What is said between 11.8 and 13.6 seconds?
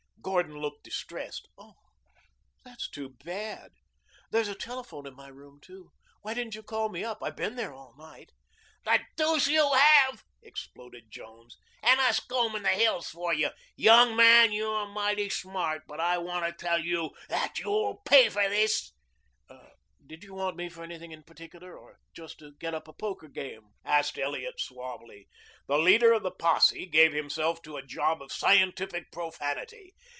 "And us combing the hills for you.